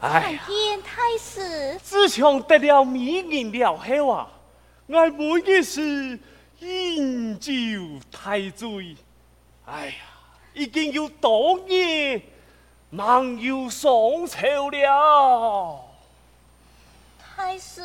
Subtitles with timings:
[0.00, 4.28] 哎，天太师，自从得了美人了后啊，
[4.86, 6.18] 我每件事
[6.60, 7.52] 饮酒
[8.10, 8.96] 太醉。
[9.66, 9.94] 哎呀！
[10.54, 12.22] 已经有多年
[12.88, 13.90] 忙有上
[14.26, 15.84] 朝了，
[17.18, 17.82] 太师，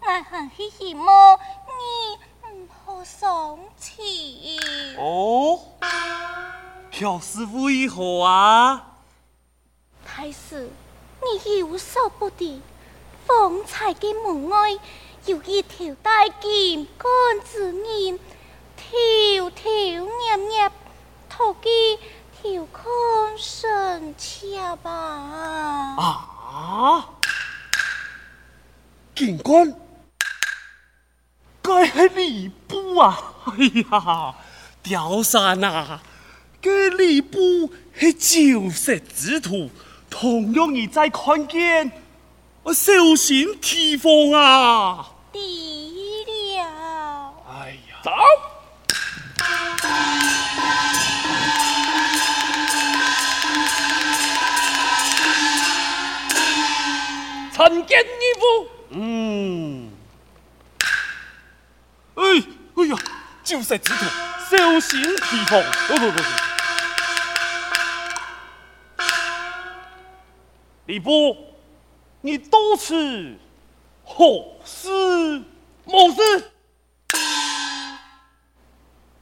[0.00, 4.60] 我很希望你唔好生气。
[4.98, 5.58] 哦，
[6.90, 8.86] 表示为何啊？
[10.04, 10.70] 太师，
[11.22, 12.60] 你有所不知，
[13.26, 14.72] 方才嘅门外
[15.24, 17.08] 有一条大金冠
[17.50, 18.18] 之人，
[18.76, 20.70] 挑挑捏捏。
[21.28, 21.98] 好记
[22.42, 22.84] 调看
[23.38, 24.90] 神妾吧。
[25.96, 27.08] 啊！
[29.14, 29.74] 警官，
[31.62, 33.18] 该系吏部啊！
[33.46, 33.54] 哎
[33.90, 34.34] 呀，
[34.82, 36.02] 吊伞啊！
[36.62, 39.70] 这吏部系酒色之徒，
[40.10, 41.90] 同样你在看见，
[42.62, 45.06] 我小心提防啊！
[45.32, 45.40] 对
[46.58, 47.34] 了。
[47.48, 48.10] 哎呀，走。
[57.54, 58.04] 参见义
[58.38, 58.68] 父。
[58.90, 59.90] 嗯。
[62.16, 62.22] 哎，
[62.74, 62.96] 哎呀，
[63.42, 64.04] 酒色之徒，
[64.50, 65.62] 小心提防。
[65.88, 66.49] 不不不。
[70.90, 71.36] 李波，
[72.20, 73.36] 你多次
[74.04, 74.88] 何事
[75.84, 76.50] 某事？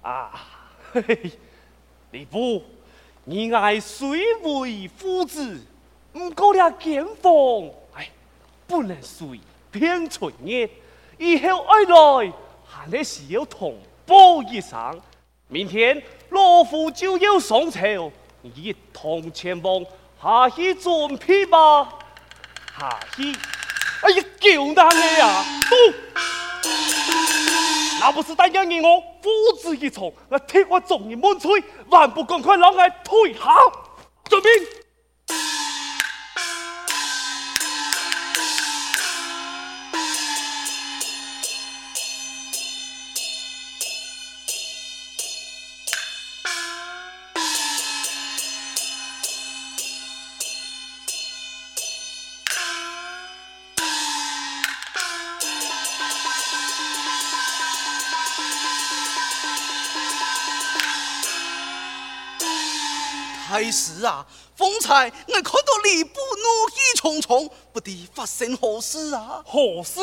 [0.00, 0.46] 啊，
[0.92, 1.32] 嘿嘿，
[2.12, 2.62] 吏部，
[3.24, 5.60] 你爱虽为夫子，
[6.12, 7.32] 唔过了监房。
[8.68, 9.40] 不能随
[9.72, 10.70] 便存念，
[11.18, 12.32] 以后爱来
[12.64, 15.00] 还得是要同胞一声。
[15.48, 16.00] 明天
[16.30, 18.12] 老夫就要上朝，
[18.42, 19.84] 你一同前往
[20.22, 21.88] 下去准备吧。
[22.78, 23.32] 下去，
[24.02, 25.76] 哎呀，狗男的呀，都，
[28.00, 33.40] 那不是大家你我父子一场，来替我众人满岁，还不赶快让我退下，
[34.28, 34.85] 遵命。
[63.56, 69.42] 太师啊，方才我看到吏部怒气冲冲，不知发生何事啊？
[69.46, 69.98] 何事？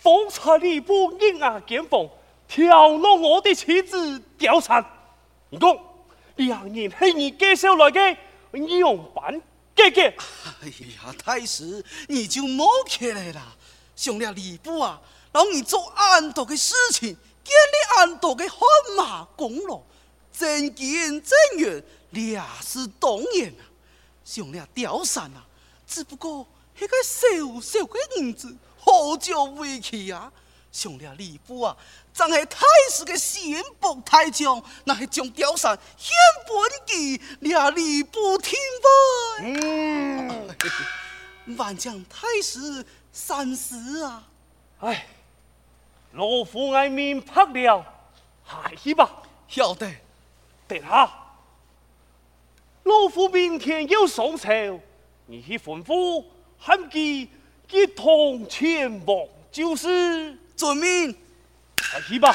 [0.00, 2.08] 方才吏部硬牙见风，
[2.46, 4.84] 挑弄我的妻子貂蝉。
[5.50, 5.76] 你讲，
[6.36, 8.16] 两人系你介绍来的，
[8.52, 9.42] 你用办
[9.74, 10.16] 姐姐？
[10.62, 13.56] 哎呀，太师，你就莫客气啦。
[13.96, 15.00] 上了吏部啊，
[15.32, 17.08] 让你做安多的事情，
[17.42, 18.60] 建立安多的汗
[18.96, 19.80] 马功劳，
[20.32, 21.82] 真金真元。
[22.14, 23.62] 俩是当然啊，
[24.24, 25.44] 上了貂蝉啊，
[25.86, 26.46] 只不过
[26.78, 30.32] 那个小小的儿子，好叫委屈啊。
[30.72, 31.76] 上了吏部啊，
[32.12, 36.12] 真系太师的心腹大将，那是将貂蝉献
[36.48, 39.44] 本给俩吏部听呗。
[39.44, 40.56] 嗯，
[41.56, 44.26] 万将太师三思啊！
[44.80, 45.06] 哎，
[46.10, 47.86] 老夫爱民拍了，
[48.44, 49.22] 下去吧。
[49.46, 49.88] 晓得，
[50.66, 51.08] 等下。
[52.84, 54.80] 老夫明天要上朝，
[55.26, 56.24] 你去吩咐
[56.58, 57.28] 喊佢
[57.70, 60.38] 一同前往就是。
[60.56, 61.12] 遵命，
[61.90, 62.32] 快去吧。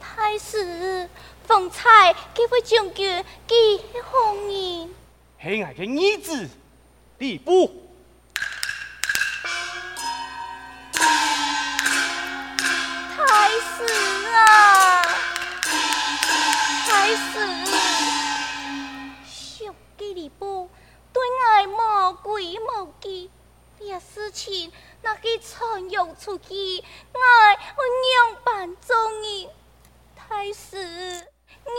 [0.00, 1.08] 太师，
[1.44, 3.54] 方才几位将军，几
[4.00, 4.88] 何人？
[5.42, 6.48] 系我的儿子，
[7.18, 7.85] 礼部。
[24.00, 26.54] 事情那个传扬出去，
[27.12, 27.20] 我
[27.74, 27.84] 会
[28.14, 29.48] 让办众人。
[30.14, 30.76] 太师，
[31.64, 31.70] 你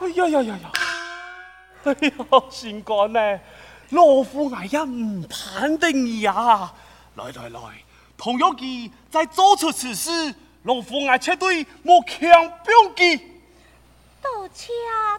[0.00, 0.72] 哎呀呀呀呀！
[1.84, 2.12] 哎呀，
[2.50, 3.40] 新官呢？
[3.90, 6.74] 老夫哎呀唔判定你啊！
[7.14, 7.60] 来来来，
[8.16, 10.34] 同样记在做出此事，
[10.64, 12.20] 老夫哎绝对冇强
[12.64, 13.29] 逼记。
[14.22, 14.72] 多谢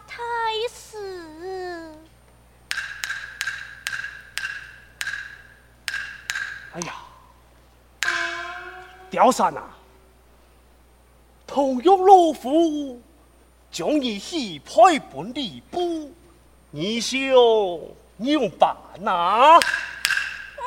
[0.06, 0.22] 太
[0.72, 1.90] 师。
[6.74, 6.94] 哎呀，
[9.10, 9.62] 貂山啊，
[11.46, 13.02] 同样老夫
[13.70, 16.14] 将你许配本礼部，
[16.70, 17.20] 你想
[18.18, 19.60] 怎办呐？
[20.56, 20.62] 我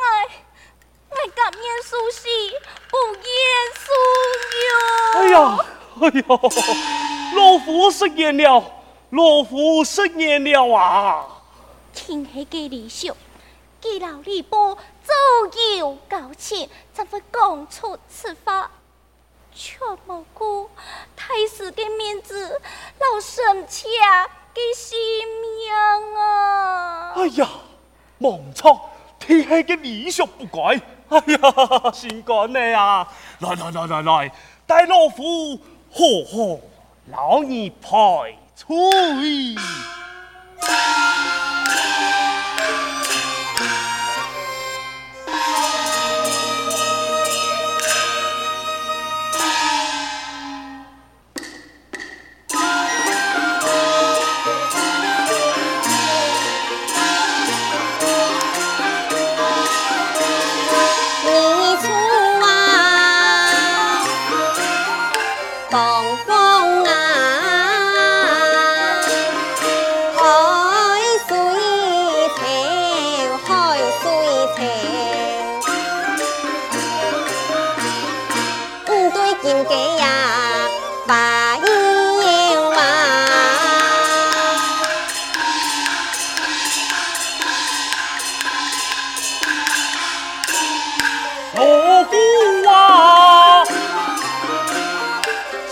[1.10, 2.28] 我甘愿受死，
[2.90, 3.26] 不愿
[3.81, 3.88] 受
[4.52, 4.68] 辱。
[5.18, 5.36] 哎呀，
[6.02, 7.15] 哎呀。
[7.36, 8.64] 老夫失言了，
[9.10, 11.28] 老夫失言了啊！
[11.94, 13.14] 天黑嘅理想，
[13.82, 15.14] 记老李波早
[15.78, 18.72] 有交情，怎会讲出此话？
[19.54, 19.78] 却
[20.08, 20.70] 无顾
[21.16, 22.62] 太师的面子，
[23.00, 23.88] 老身妾
[24.54, 24.98] 嘅性
[25.42, 27.14] 命啊！
[27.18, 27.50] 哎呀，
[28.20, 28.90] 忘错，
[29.20, 30.81] 天黑嘅理想不改。
[31.10, 33.06] 哎呀，心肝你啊！
[33.40, 34.31] 来来来来来，
[34.66, 35.58] 带老夫
[35.92, 36.60] 喝喝。
[37.12, 37.69] 老二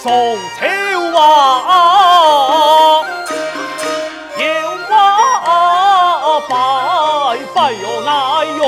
[0.04, 0.12] 从
[0.60, 0.68] 秋
[1.18, 1.22] 啊
[4.38, 4.44] 摇
[5.46, 6.52] 啊摆
[7.56, 7.86] 摆哟
[8.44, 8.60] 哟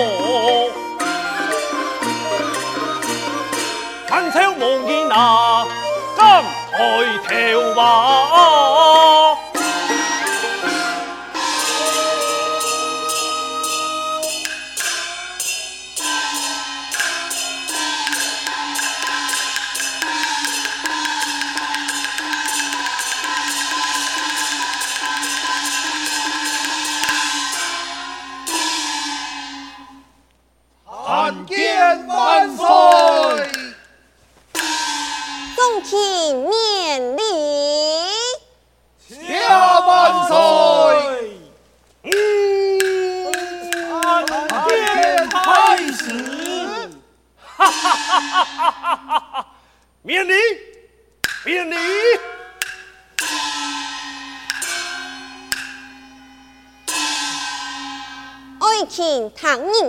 [4.32, 4.38] 秋
[4.88, 5.14] 金抬
[6.72, 6.80] 头
[7.76, 7.82] 哇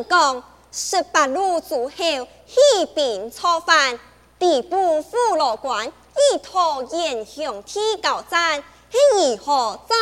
[0.03, 0.43] 派吹。
[0.73, 3.99] 十八路诸侯起兵造反，
[4.39, 9.97] 礼部副罗官以托严兄提告战，是如何战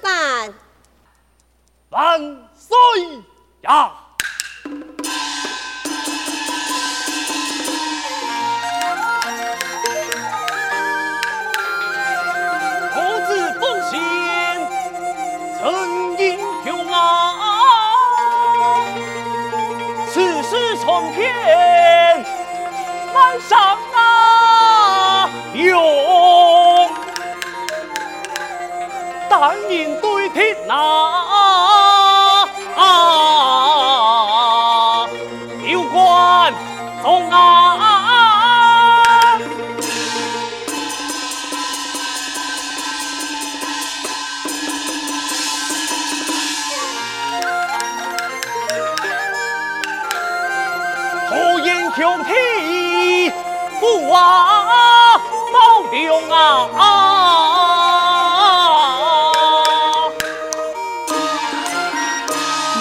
[0.00, 0.54] 犯？
[1.90, 3.22] 万岁
[3.60, 4.05] 呀！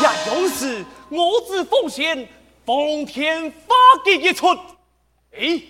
[0.02, 2.28] 也有是我自奉献，
[2.66, 4.58] 奉天发地一寸。
[5.38, 5.62] 哎，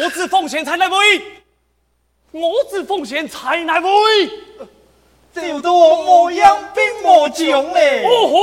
[0.00, 1.22] 我自奉献才来位，
[2.30, 3.88] 我自奉献才来位。
[5.34, 8.04] 就多模样兵魔将嘞！
[8.04, 8.36] 哦吼，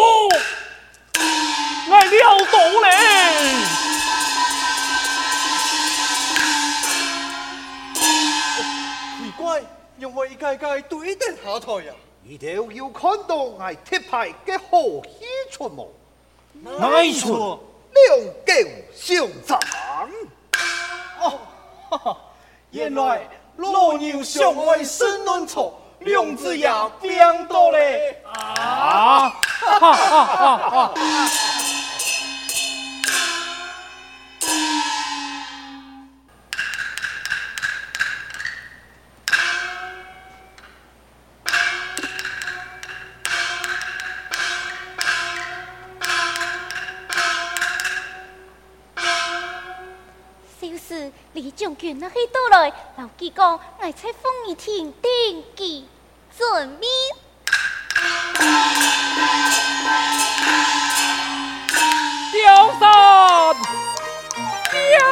[1.89, 2.87] 我料到嘞！
[9.41, 9.61] 怪，
[9.97, 11.93] 因为一届届对等下台呀，
[12.23, 15.87] 你都要看到我铁牌嘅好戏出冇？
[16.53, 17.59] 哪一出？
[17.93, 18.53] 两狗
[18.93, 19.59] 相争。
[21.19, 21.39] 哦，
[21.89, 22.17] 哈哈，
[22.71, 26.69] 原来老牛相爱生嫩草，两只也
[27.01, 28.21] 变多嘞。
[28.25, 29.29] 啊！
[29.61, 30.93] 哈哈哈哈
[52.01, 55.11] 那去到来，老吉讲，爱在风雨亭登
[55.55, 55.87] 记
[56.35, 56.89] 准命。
[62.31, 63.55] 刁山，
[64.71, 65.10] 刁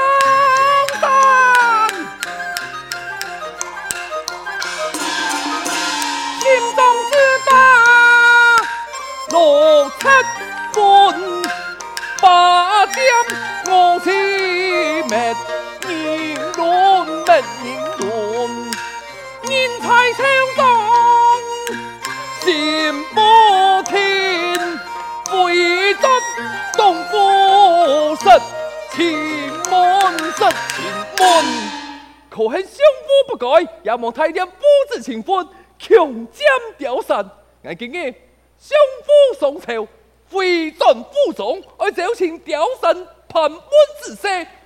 [32.40, 34.54] 可恨相夫不改，也莫太点夫
[34.90, 35.46] 子情分，
[35.78, 37.30] 强占刁山。
[37.64, 38.16] 我今日
[38.58, 39.86] 相夫上朝，
[40.32, 42.96] 回转府中，而就请刁山
[43.28, 43.62] 盘问
[44.02, 44.22] 仔细，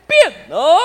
[0.05, 0.81] 便得了。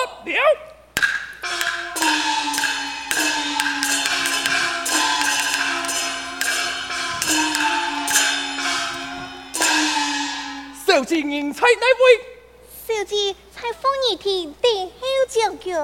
[10.87, 12.25] 小姐人才哪位？
[12.87, 15.77] 小姐在风雨亭等候将军。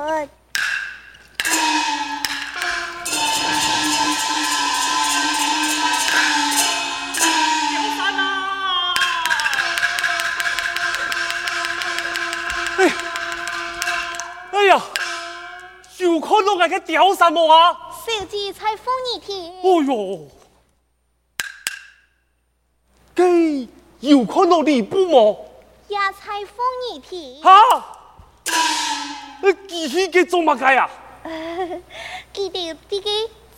[16.65, 17.77] 有看到那个刁山冇啊？
[18.07, 19.53] 小姐在风雨亭。
[19.63, 20.29] 哦哟，
[23.15, 23.69] 给
[24.01, 25.37] 有看到礼部冇？
[25.89, 27.43] 也在风雨亭。
[27.43, 27.61] 哈？
[29.43, 30.91] 那继续给做乜嘢啊？
[32.33, 33.11] 记得这个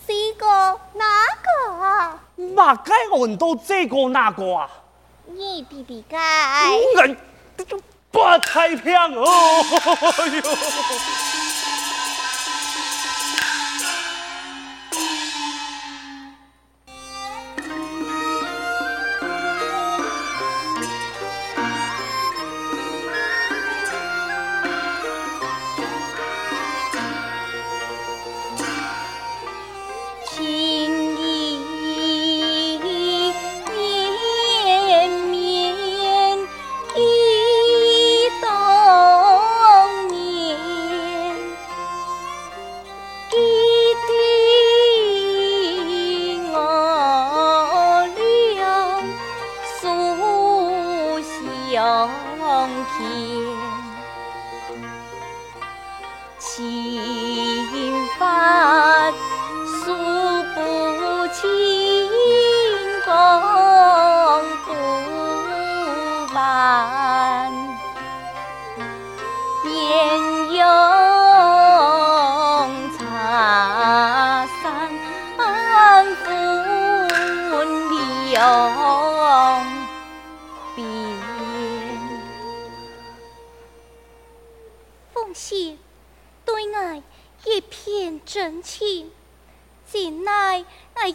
[0.06, 0.46] 这个
[0.94, 1.04] 哪
[1.42, 2.20] 个啊？
[2.38, 4.68] 乜嘢我都这个那个啊？
[5.26, 6.18] 你比比该。
[6.70, 7.06] 我
[7.56, 9.24] 这就不太平哦。
[10.18, 10.42] 哎呦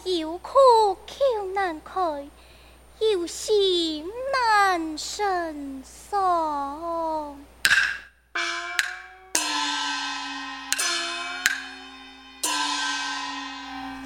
[0.04, 0.58] 有苦
[0.94, 2.28] 口难开，
[2.98, 6.16] 有心难伸诉。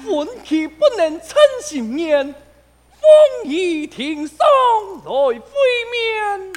[0.03, 4.37] 愤气不能称心念，风雨亭上
[5.05, 5.39] 来会
[5.91, 6.53] 面。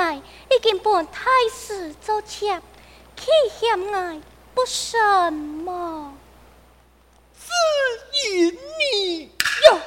[0.00, 2.58] 爱已经帮太师做妾，
[3.16, 3.26] 岂
[3.60, 4.18] 嫌爱
[4.54, 4.96] 不什
[5.30, 6.14] 么？
[7.38, 7.52] 只
[8.26, 9.24] 因你
[9.66, 9.78] 呀！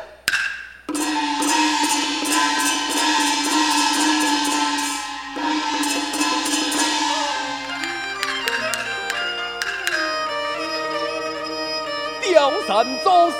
[12.21, 13.37] 吊山做事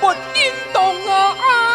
[0.00, 1.67] 不应当啊！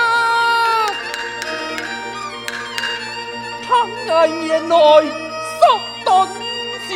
[4.14, 5.62] 倘爱年来受
[6.06, 6.94] 断肠，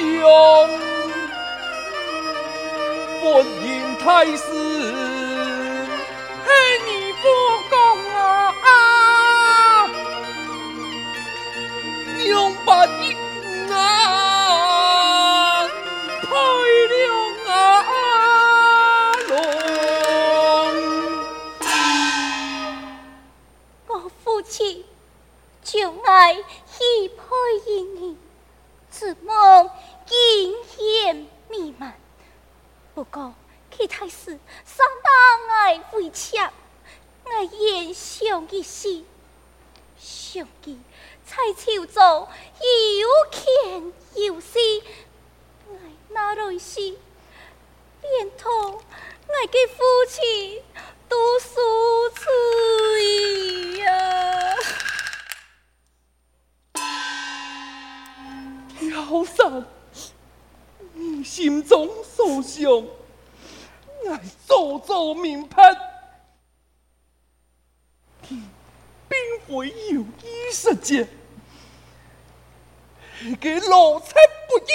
[3.23, 3.25] 本
[3.65, 4.05] 应太
[4.37, 4.43] 师
[6.45, 6.49] 系
[6.85, 7.25] 你不
[7.71, 7.75] 公
[8.61, 8.69] 啊！
[12.19, 12.27] 两
[12.63, 12.69] 百
[13.01, 13.03] 亿
[13.73, 13.75] 啊，
[16.21, 16.29] 配
[16.87, 16.93] 了。
[23.87, 23.91] 我
[24.23, 24.85] 父亲
[25.63, 25.71] 就
[26.05, 26.37] 爱
[26.97, 27.23] 一配
[27.67, 28.17] 于你，
[28.91, 29.69] 只望
[30.07, 31.93] 金钱弥漫。
[32.95, 33.35] 不过
[33.69, 39.03] 去太师三当爱为妾，爱言上一世，
[39.99, 40.79] 上记
[41.23, 42.27] 才求做
[43.03, 44.57] 有权有势，
[45.69, 45.75] 爱
[46.09, 46.79] 哪来是
[48.01, 48.79] 连同
[49.27, 50.63] 爱嘅父亲
[51.07, 54.55] 都输出呀！
[58.97, 59.63] 吊山，
[60.93, 62.63] 你心中所想，
[64.09, 65.63] 爱做做明白，
[68.27, 68.41] 并
[69.47, 71.03] 非有意识节，
[73.39, 74.13] 个逻辑
[74.47, 74.65] 不应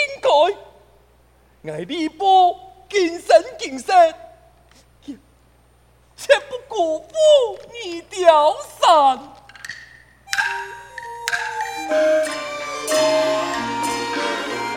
[1.64, 2.56] 该，爱你不
[2.88, 3.87] 今生今世，
[6.16, 7.08] 切不辜负
[7.72, 9.32] 你吊山。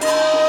[0.05, 0.44] 只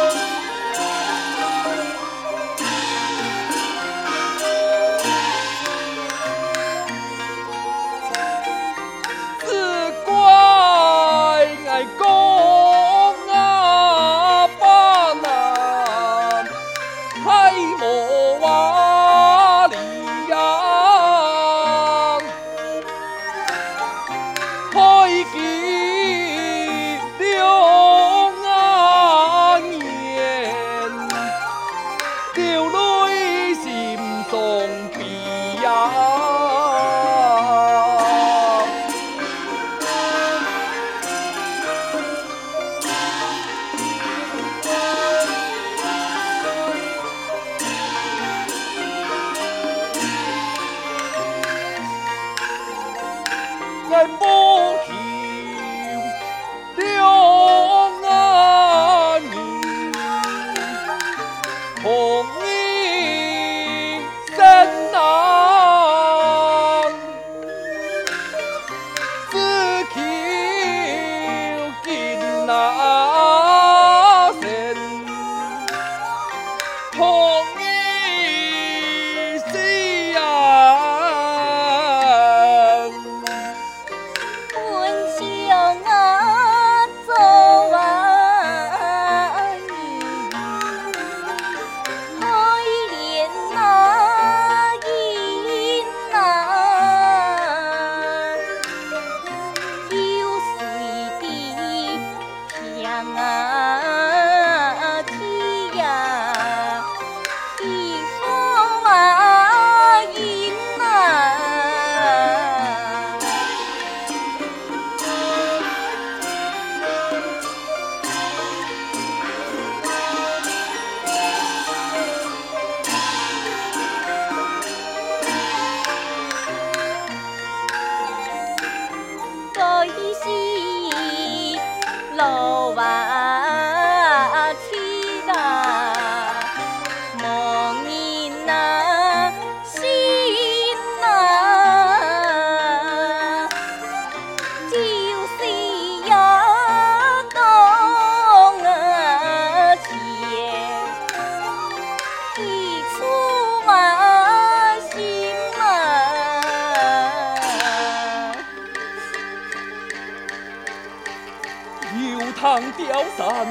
[162.79, 163.47] 油塘吊山，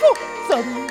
[0.00, 0.02] 福
[0.48, 0.85] 真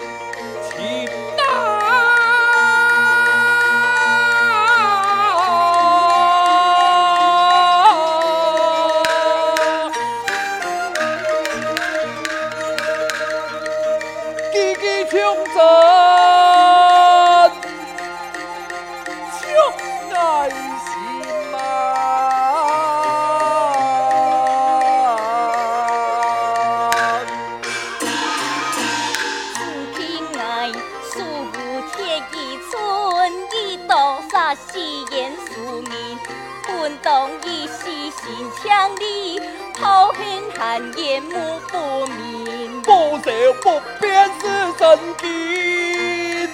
[34.55, 34.79] 誓
[35.15, 36.19] 言俗明，
[36.65, 39.39] 本当以死心强力，
[39.79, 40.17] 抛恨
[40.57, 46.49] 寒烟目不明，不舍不便是神兵，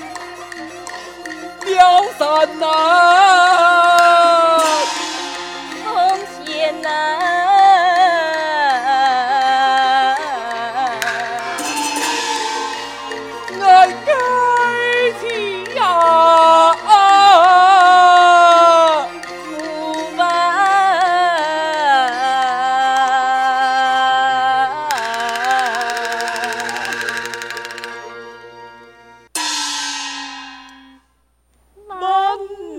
[1.64, 4.21] 刁三难。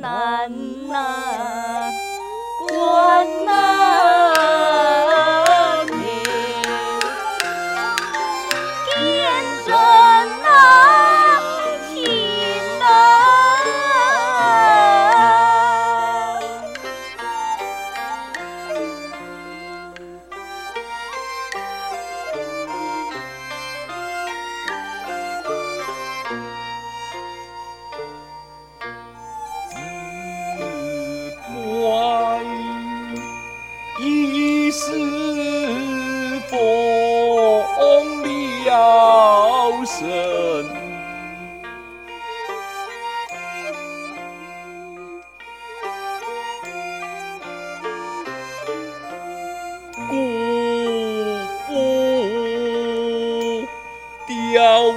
[0.03, 0.51] 难
[0.89, 1.93] 呐，
[2.67, 3.62] 关呐。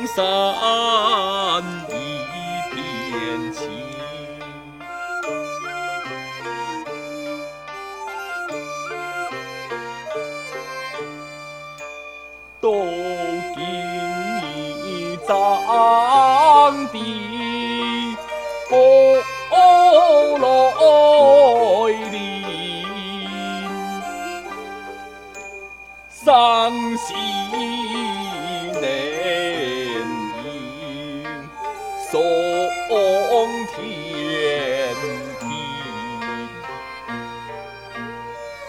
[0.04, 1.05] 洒。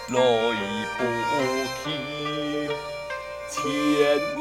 [0.08, 0.18] 来
[0.96, 1.00] 不
[1.82, 1.90] 切，
[3.50, 3.58] 千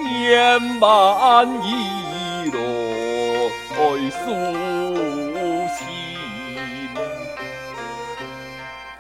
[0.04, 0.84] 年万
[1.64, 1.66] 意
[2.52, 2.58] 来
[4.12, 4.24] 诉
[5.76, 5.78] 情，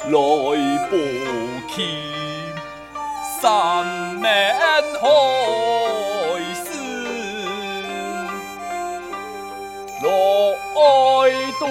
[0.05, 0.09] 来
[0.89, 0.91] 不
[1.71, 1.75] 及
[3.39, 3.43] 三
[4.15, 4.25] 面
[4.99, 5.03] 海
[6.55, 6.67] 誓，
[10.01, 10.07] 来
[11.59, 11.63] 渡。